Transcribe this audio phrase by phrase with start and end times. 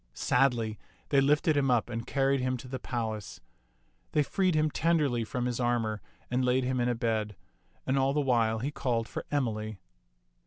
[0.15, 0.79] Sadly
[1.09, 3.39] they lifted him up and carried him to the palace.
[4.13, 7.35] They freed him tenderly from his armor and laid him in a bed;
[7.85, 9.77] and all the while he called for Emily.